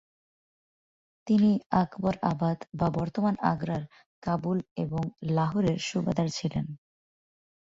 তিনি 1.27 1.51
আকবরআবাদ 1.73 2.57
বা 2.73 2.87
বর্তমান 2.91 3.35
আগ্রার 3.43 3.83
কাবুল 4.23 4.57
এবং 4.77 5.03
লাহোরের 5.29 5.79
সুবাদার 5.79 6.29
ছিলেন। 6.29 6.65